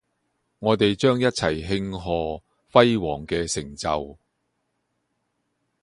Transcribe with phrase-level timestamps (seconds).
[0.57, 4.17] 我哋將一齊慶賀輝煌嘅成就